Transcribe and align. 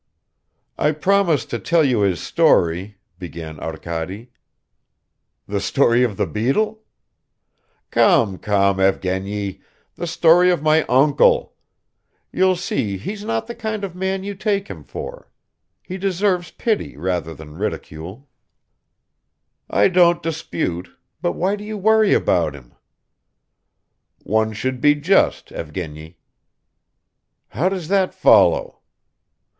"I 0.79 0.93
promised 0.93 1.51
to 1.51 1.59
tell 1.59 1.83
you 1.85 1.99
his 2.01 2.19
story..." 2.19 2.97
began 3.19 3.59
Arkady. 3.59 4.31
"The 5.45 5.59
story 5.59 6.03
of 6.03 6.17
the 6.17 6.25
beetle?" 6.25 6.81
"Come, 7.91 8.39
come, 8.39 8.79
Evgeny 8.79 9.61
the 9.93 10.07
story 10.07 10.49
of 10.49 10.63
my 10.63 10.85
uncle. 10.89 11.53
You'll 12.31 12.55
see 12.55 12.97
he's 12.97 13.23
not 13.23 13.45
the 13.45 13.53
kind 13.53 13.83
of 13.83 13.93
man 13.95 14.23
you 14.23 14.33
take 14.33 14.69
him 14.69 14.83
for. 14.83 15.29
He 15.83 15.99
deserves 15.99 16.49
pity 16.49 16.97
rather 16.97 17.35
than 17.35 17.59
ridicule." 17.59 18.27
"I 19.69 19.87
don't 19.87 20.23
dispute, 20.23 20.89
but 21.21 21.33
why 21.33 21.55
do 21.55 21.63
you 21.63 21.77
worry 21.77 22.15
about 22.15 22.55
him?" 22.55 22.73
"One 24.23 24.51
should 24.53 24.81
be 24.81 24.95
just, 24.95 25.51
Evgeny." 25.51 26.17
"How 27.49 27.69
does 27.69 27.87
that 27.89 28.15
follow?" 28.15 28.79